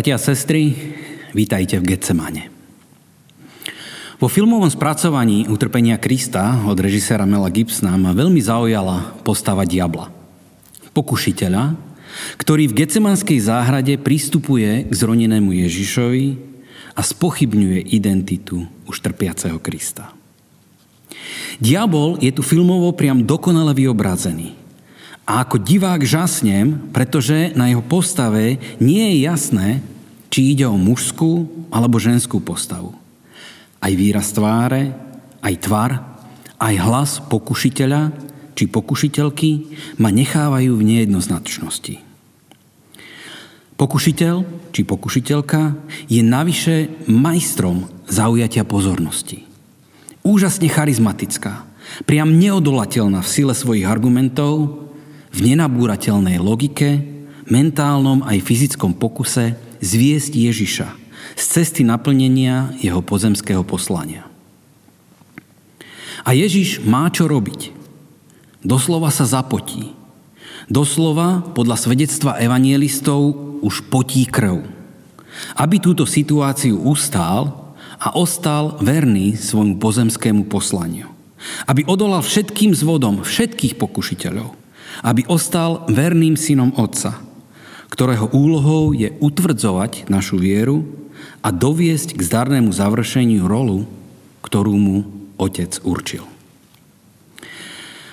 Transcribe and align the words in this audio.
Bratia 0.00 0.16
a 0.16 0.28
sestry, 0.32 0.72
vítajte 1.36 1.76
v 1.76 1.92
Getsemane. 1.92 2.48
Vo 4.16 4.32
filmovom 4.32 4.72
spracovaní 4.72 5.44
Utrpenia 5.44 6.00
Krista 6.00 6.56
od 6.64 6.80
režiséra 6.80 7.28
Mela 7.28 7.52
Gibsona 7.52 8.00
ma 8.00 8.16
veľmi 8.16 8.40
zaujala 8.40 9.20
postava 9.20 9.68
diabla. 9.68 10.08
Pokušiteľa, 10.96 11.76
ktorý 12.40 12.72
v 12.72 12.80
Getsemanskej 12.80 13.44
záhrade 13.44 14.00
pristupuje 14.00 14.88
k 14.88 14.92
zronenému 14.96 15.52
Ježišovi 15.68 16.26
a 16.96 17.04
spochybňuje 17.04 17.92
identitu 17.92 18.64
už 18.88 19.04
trpiaceho 19.04 19.60
Krista. 19.60 20.16
Diabol 21.60 22.16
je 22.24 22.32
tu 22.32 22.40
filmovo 22.40 22.96
priam 22.96 23.20
dokonale 23.20 23.76
vyobrazený. 23.76 24.56
A 25.30 25.46
ako 25.46 25.62
divák 25.62 26.02
žasnem, 26.02 26.90
pretože 26.90 27.54
na 27.54 27.70
jeho 27.70 27.86
postave 27.86 28.58
nie 28.82 29.14
je 29.14 29.30
jasné, 29.30 29.78
či 30.26 30.58
ide 30.58 30.66
o 30.66 30.74
mužskú 30.74 31.46
alebo 31.70 32.02
ženskú 32.02 32.42
postavu. 32.42 32.98
Aj 33.78 33.94
výraz 33.94 34.34
tváre, 34.34 34.90
aj 35.38 35.54
tvar, 35.62 35.90
aj 36.58 36.74
hlas 36.82 37.10
pokušiteľa 37.30 38.10
či 38.58 38.66
pokušiteľky 38.66 39.50
ma 40.02 40.10
nechávajú 40.10 40.74
v 40.74 40.82
nejednoznačnosti. 40.82 42.02
Pokušiteľ 43.78 44.34
či 44.74 44.82
pokušiteľka 44.82 45.62
je 46.10 46.26
navyše 46.26 47.06
majstrom 47.06 47.86
zaujatia 48.10 48.66
pozornosti. 48.66 49.46
Úžasne 50.26 50.66
charizmatická, 50.66 51.64
priam 52.04 52.34
neodolateľná 52.34 53.22
v 53.22 53.32
sile 53.32 53.54
svojich 53.54 53.86
argumentov, 53.86 54.89
v 55.30 55.38
nenabúrateľnej 55.46 56.42
logike, 56.42 57.00
mentálnom 57.46 58.22
aj 58.26 58.42
fyzickom 58.42 58.94
pokuse 58.94 59.58
zviesť 59.82 60.32
Ježiša 60.34 60.88
z 61.38 61.44
cesty 61.44 61.82
naplnenia 61.86 62.74
jeho 62.82 63.00
pozemského 63.00 63.62
poslania. 63.62 64.26
A 66.26 66.36
Ježiš 66.36 66.84
má 66.84 67.08
čo 67.08 67.30
robiť. 67.30 67.72
Doslova 68.60 69.08
sa 69.08 69.24
zapotí. 69.24 69.96
Doslova, 70.68 71.40
podľa 71.56 71.80
svedectva 71.80 72.36
evangelistov, 72.38 73.32
už 73.64 73.88
potí 73.88 74.28
krv. 74.28 74.60
Aby 75.56 75.80
túto 75.80 76.04
situáciu 76.04 76.76
ustál 76.76 77.72
a 77.96 78.12
ostal 78.12 78.76
verný 78.84 79.40
svojmu 79.40 79.80
pozemskému 79.80 80.44
poslaniu. 80.52 81.08
Aby 81.64 81.88
odolal 81.88 82.20
všetkým 82.20 82.76
zvodom 82.76 83.24
všetkých 83.24 83.80
pokušiteľov 83.80 84.59
aby 85.00 85.24
ostal 85.28 85.84
verným 85.88 86.36
synom 86.36 86.72
Otca, 86.76 87.20
ktorého 87.90 88.30
úlohou 88.30 88.92
je 88.94 89.12
utvrdzovať 89.18 90.06
našu 90.12 90.38
vieru 90.38 90.86
a 91.40 91.48
doviesť 91.50 92.16
k 92.16 92.20
zdarnému 92.20 92.70
završeniu 92.70 93.48
rolu, 93.48 93.88
ktorú 94.44 94.74
mu 94.76 94.98
Otec 95.40 95.80
určil. 95.82 96.24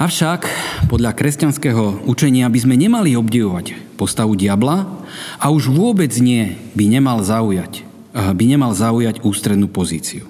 Avšak 0.00 0.48
podľa 0.88 1.12
kresťanského 1.12 2.08
učenia 2.08 2.48
by 2.48 2.58
sme 2.64 2.80
nemali 2.80 3.12
obdivovať 3.20 3.76
postavu 4.00 4.32
diabla 4.32 4.88
a 5.36 5.52
už 5.52 5.68
vôbec 5.68 6.08
nie 6.16 6.56
by 6.72 6.88
nemal 6.88 7.20
zaujať, 7.20 7.84
eh, 7.84 8.32
by 8.32 8.44
nemal 8.48 8.72
zaujať 8.72 9.20
ústrednú 9.20 9.68
pozíciu. 9.68 10.24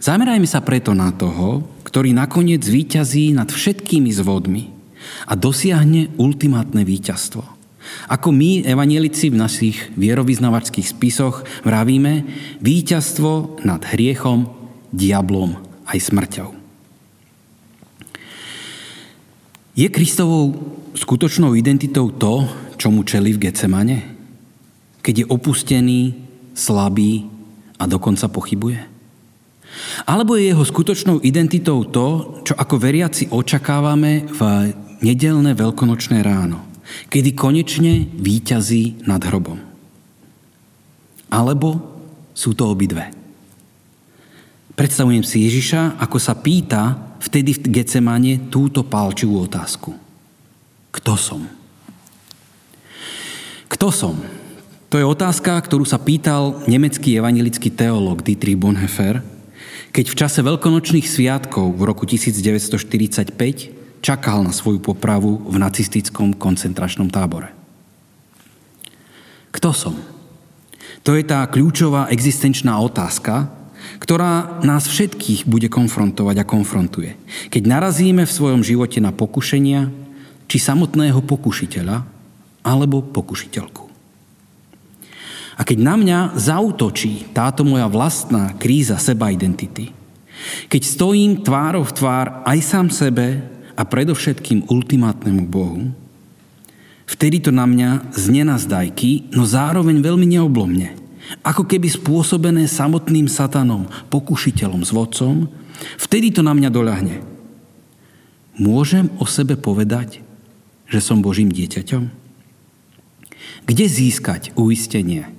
Zamerajme 0.00 0.48
sa 0.48 0.64
preto 0.64 0.96
na 0.96 1.12
toho, 1.12 1.68
ktorý 1.84 2.16
nakoniec 2.16 2.64
výťazí 2.64 3.36
nad 3.36 3.52
všetkými 3.52 4.08
zvodmi 4.08 4.79
a 5.26 5.32
dosiahne 5.36 6.12
ultimátne 6.20 6.84
víťazstvo. 6.84 7.42
Ako 8.12 8.30
my, 8.30 8.62
evanielici 8.66 9.32
v 9.32 9.40
našich 9.40 9.76
vierovýznavačských 9.96 10.86
spisoch 10.86 11.42
vravíme, 11.64 12.28
víťazstvo 12.60 13.64
nad 13.64 13.82
hriechom, 13.88 14.52
diablom 14.92 15.56
aj 15.88 15.98
smrťou. 15.98 16.48
Je 19.78 19.88
Kristovou 19.88 20.52
skutočnou 20.92 21.56
identitou 21.56 22.12
to, 22.12 22.44
čo 22.76 22.92
mu 22.92 23.06
čeli 23.06 23.32
v 23.32 23.48
Getsemane? 23.48 23.98
Keď 25.00 25.24
je 25.24 25.26
opustený, 25.30 26.00
slabý 26.52 27.24
a 27.80 27.88
dokonca 27.88 28.28
pochybuje? 28.28 28.80
Alebo 30.04 30.34
je 30.34 30.50
jeho 30.50 30.64
skutočnou 30.66 31.22
identitou 31.22 31.86
to, 31.86 32.42
čo 32.42 32.52
ako 32.58 32.74
veriaci 32.76 33.30
očakávame 33.30 34.26
v 34.26 34.40
nedelné 35.00 35.56
veľkonočné 35.56 36.20
ráno, 36.20 36.64
kedy 37.08 37.36
konečne 37.36 38.08
výťazí 38.16 39.04
nad 39.08 39.20
hrobom. 39.24 39.60
Alebo 41.30 41.80
sú 42.34 42.56
to 42.56 42.68
obidve. 42.72 43.12
Predstavujem 44.74 45.20
si 45.20 45.44
Ježiša, 45.44 46.00
ako 46.00 46.16
sa 46.16 46.32
pýta 46.40 46.96
vtedy 47.20 47.52
v 47.52 47.80
Getsemane 47.80 48.48
túto 48.48 48.80
palčivú 48.80 49.44
otázku. 49.44 49.92
Kto 50.90 51.14
som? 51.20 51.44
Kto 53.68 53.92
som? 53.92 54.16
To 54.90 54.98
je 54.98 55.06
otázka, 55.06 55.54
ktorú 55.54 55.86
sa 55.86 56.02
pýtal 56.02 56.66
nemecký 56.66 57.14
evangelický 57.14 57.70
teológ 57.70 58.26
Dietrich 58.26 58.58
Bonhoeffer, 58.58 59.22
keď 59.94 60.04
v 60.10 60.18
čase 60.18 60.40
veľkonočných 60.42 61.06
sviatkov 61.06 61.78
v 61.78 61.82
roku 61.86 62.02
1945 62.08 63.79
čakal 64.00 64.44
na 64.44 64.52
svoju 64.52 64.80
popravu 64.80 65.44
v 65.48 65.56
nacistickom 65.60 66.36
koncentračnom 66.36 67.12
tábore. 67.12 67.52
Kto 69.52 69.70
som? 69.72 69.94
To 71.04 71.16
je 71.16 71.24
tá 71.24 71.44
kľúčová 71.48 72.12
existenčná 72.12 72.76
otázka, 72.80 73.48
ktorá 74.00 74.60
nás 74.60 74.88
všetkých 74.88 75.48
bude 75.48 75.72
konfrontovať 75.72 76.36
a 76.44 76.48
konfrontuje. 76.48 77.16
Keď 77.48 77.62
narazíme 77.64 78.28
v 78.28 78.36
svojom 78.36 78.60
živote 78.60 79.00
na 79.00 79.12
pokušenia, 79.12 79.88
či 80.50 80.56
samotného 80.58 81.22
pokušiteľa, 81.24 82.04
alebo 82.60 83.00
pokušiteľku. 83.00 83.88
A 85.56 85.64
keď 85.64 85.78
na 85.80 85.94
mňa 86.00 86.18
zautočí 86.40 87.32
táto 87.36 87.68
moja 87.68 87.84
vlastná 87.84 88.56
kríza 88.56 88.96
seba 88.96 89.28
identity, 89.28 89.92
keď 90.72 90.82
stojím 90.84 91.44
tvárov 91.44 91.84
v 91.84 91.96
tvár 91.96 92.26
aj 92.48 92.58
sám 92.64 92.88
sebe, 92.88 93.44
a 93.80 93.82
predovšetkým 93.88 94.68
ultimátnemu 94.68 95.48
Bohu, 95.48 95.88
vtedy 97.08 97.40
to 97.40 97.48
na 97.48 97.64
mňa 97.64 98.12
znie 98.12 98.44
na 98.44 98.60
zdajky, 98.60 99.32
no 99.32 99.48
zároveň 99.48 100.04
veľmi 100.04 100.28
neoblomne. 100.36 101.00
Ako 101.40 101.64
keby 101.64 101.88
spôsobené 101.88 102.68
samotným 102.68 103.24
satanom, 103.24 103.88
pokušiteľom, 104.12 104.84
s 104.84 104.92
vodcom, 104.92 105.48
vtedy 105.96 106.28
to 106.28 106.44
na 106.44 106.52
mňa 106.52 106.68
doľahne. 106.68 107.16
Môžem 108.60 109.08
o 109.16 109.24
sebe 109.24 109.56
povedať, 109.56 110.20
že 110.84 111.00
som 111.00 111.24
Božím 111.24 111.48
dieťaťom? 111.48 112.04
Kde 113.64 113.84
získať 113.88 114.52
uistenie, 114.60 115.30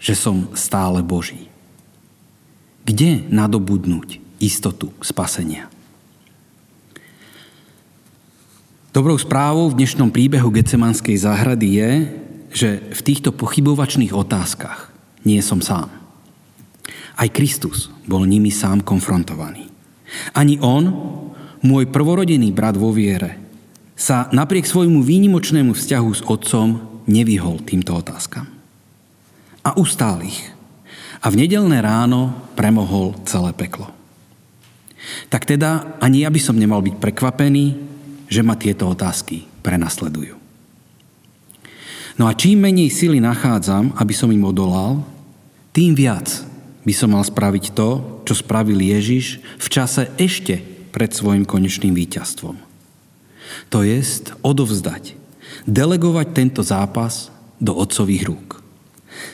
že 0.00 0.16
som 0.16 0.48
stále 0.56 1.04
Boží? 1.04 1.52
Kde 2.88 3.20
nadobudnúť 3.28 4.22
istotu 4.40 4.94
spasenia? 5.04 5.71
Dobrou 8.92 9.16
správou 9.16 9.72
v 9.72 9.80
dnešnom 9.80 10.12
príbehu 10.12 10.52
Gecemanskej 10.52 11.16
záhrady 11.16 11.80
je, 11.80 11.90
že 12.52 12.68
v 12.92 13.00
týchto 13.00 13.32
pochybovačných 13.32 14.12
otázkach 14.12 14.92
nie 15.24 15.40
som 15.40 15.64
sám. 15.64 15.88
Aj 17.16 17.24
Kristus 17.32 17.88
bol 18.04 18.28
nimi 18.28 18.52
sám 18.52 18.84
konfrontovaný. 18.84 19.72
Ani 20.36 20.60
on, 20.60 20.92
môj 21.64 21.88
prvorodený 21.88 22.52
brat 22.52 22.76
vo 22.76 22.92
viere, 22.92 23.40
sa 23.96 24.28
napriek 24.28 24.68
svojmu 24.68 25.00
výnimočnému 25.00 25.72
vzťahu 25.72 26.10
s 26.12 26.20
otcom 26.28 27.00
nevyhol 27.08 27.64
týmto 27.64 27.96
otázkam. 27.96 28.44
A 29.64 29.72
ustál 29.80 30.20
ich. 30.20 30.52
A 31.24 31.32
v 31.32 31.40
nedelné 31.40 31.80
ráno 31.80 32.36
premohol 32.60 33.16
celé 33.24 33.56
peklo. 33.56 33.88
Tak 35.32 35.48
teda 35.48 35.96
ani 35.96 36.28
ja 36.28 36.28
by 36.28 36.40
som 36.44 36.60
nemal 36.60 36.84
byť 36.84 37.00
prekvapený, 37.00 37.91
že 38.32 38.40
ma 38.40 38.56
tieto 38.56 38.88
otázky 38.88 39.44
prenasledujú. 39.60 40.40
No 42.16 42.24
a 42.28 42.32
čím 42.32 42.64
menej 42.64 42.88
sily 42.88 43.20
nachádzam, 43.20 43.92
aby 44.00 44.12
som 44.16 44.32
im 44.32 44.44
odolal, 44.48 45.04
tým 45.76 45.92
viac 45.92 46.28
by 46.84 46.92
som 46.92 47.12
mal 47.12 47.24
spraviť 47.24 47.76
to, 47.76 48.20
čo 48.24 48.34
spravil 48.36 48.80
Ježiš 48.80 49.40
v 49.60 49.68
čase 49.68 50.08
ešte 50.16 50.60
pred 50.92 51.12
svojim 51.12 51.48
konečným 51.48 51.96
víťazstvom. 51.96 52.56
To 53.72 53.78
jest 53.84 54.36
odovzdať, 54.44 55.16
delegovať 55.64 56.26
tento 56.32 56.60
zápas 56.64 57.32
do 57.60 57.72
otcových 57.76 58.28
rúk. 58.28 58.48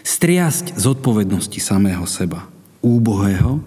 Striasť 0.02 0.78
zodpovednosti 0.78 1.58
samého 1.58 2.02
seba, 2.06 2.46
úbohého 2.82 3.62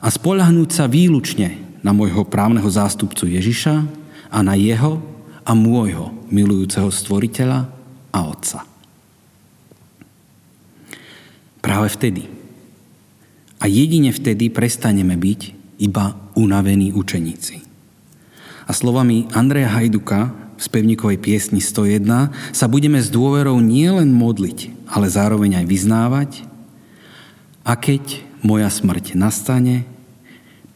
a 0.00 0.08
spolahnúť 0.12 0.70
sa 0.72 0.84
výlučne 0.84 1.64
na 1.80 1.92
môjho 1.96 2.24
právneho 2.28 2.68
zástupcu 2.68 3.28
Ježiša, 3.28 4.03
a 4.30 4.38
na 4.40 4.54
jeho 4.56 5.00
a 5.44 5.52
môjho 5.52 6.12
milujúceho 6.32 6.88
stvoriteľa 6.88 7.68
a 8.14 8.18
otca. 8.24 8.64
Práve 11.64 11.88
vtedy. 11.96 12.28
A 13.60 13.64
jedine 13.64 14.12
vtedy 14.12 14.52
prestaneme 14.52 15.16
byť 15.16 15.40
iba 15.80 16.16
unavení 16.36 16.92
učeníci. 16.92 17.64
A 18.64 18.72
slovami 18.72 19.28
Andreja 19.32 19.72
Hajduka 19.72 20.32
v 20.56 20.60
spevníkovej 20.60 21.18
piesni 21.20 21.60
101 21.60 22.54
sa 22.54 22.66
budeme 22.68 23.00
s 23.00 23.10
dôverou 23.10 23.58
nielen 23.60 24.12
modliť, 24.12 24.88
ale 24.88 25.10
zároveň 25.10 25.64
aj 25.64 25.66
vyznávať. 25.68 26.30
A 27.64 27.74
keď 27.74 28.20
moja 28.44 28.68
smrť 28.68 29.16
nastane, 29.16 29.88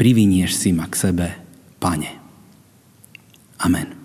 privinieš 0.00 0.56
si 0.56 0.72
ma 0.72 0.88
k 0.88 0.94
sebe, 0.96 1.26
Pane. 1.78 2.17
Amen. 3.58 3.98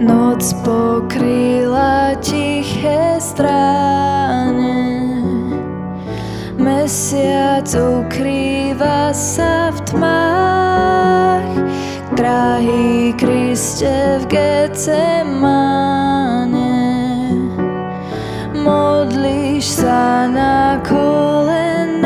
Noc 0.00 0.54
pokryla 0.64 2.16
tiché 2.24 3.20
stráne 3.20 4.72
Mesiac 6.56 7.68
ukrýva 7.76 9.12
sa 9.12 9.68
v 9.68 9.78
tmách 9.84 10.19
Drahý 12.60 13.16
Kriste 13.16 14.20
v 14.20 14.28
Getsemane 14.36 14.92
Modlíš 18.52 19.80
sa 19.80 20.28
na 20.28 20.76
kolenách 20.84 22.04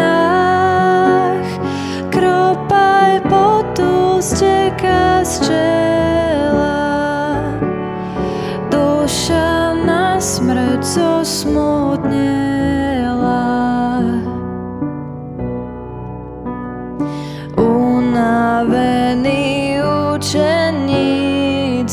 Kropaj 2.07 3.27
potu 3.27 4.23
steka 4.23 5.27
z 5.27 5.43
čel 5.43 6.55
smrť 10.23 10.81
zosmutnela. 10.87 12.74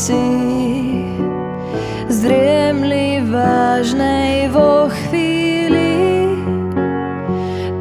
Učeníci 0.01 1.13
zdriemli 2.09 3.21
vážnej 3.29 4.49
vo 4.49 4.89
chvíli. 4.89 6.25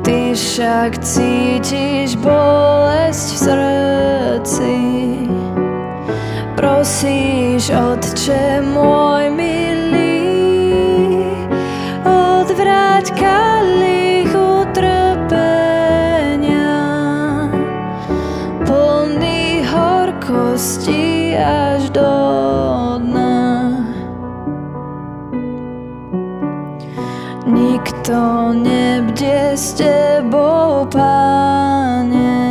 Ty 0.04 0.36
však 0.36 1.00
cítiš 1.00 2.20
bolesť 2.20 3.28
v 3.32 3.38
srdci. 3.40 4.74
Prosíš, 6.60 7.72
Otče 7.72 8.60
môj 8.68 9.19
Nikto 28.10 28.58
nebde 28.58 29.54
s 29.54 29.78
tebou, 29.78 30.82
páne, 30.90 32.42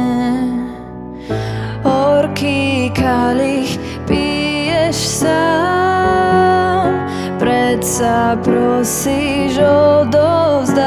horký 1.83 2.88
kalich 2.95 3.75
piješ 4.07 4.95
sám, 5.19 6.95
predsa 7.44 8.39
prosíš 8.39 9.59
odovzdané. 9.59 10.79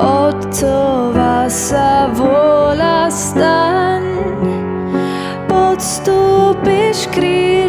Otcova 0.00 1.44
sa 1.52 2.08
vola 2.16 3.12
staň, 3.12 4.00
podstúpiš 5.44 7.04
krížu 7.12 7.65